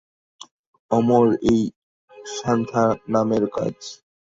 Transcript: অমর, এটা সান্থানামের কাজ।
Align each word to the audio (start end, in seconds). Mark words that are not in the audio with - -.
অমর, 0.91 1.27
এটা 1.45 1.65
সান্থানামের 2.35 3.43
কাজ। 3.55 3.75